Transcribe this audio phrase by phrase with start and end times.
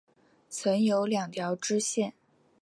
[0.49, 2.15] 曾有两条支线。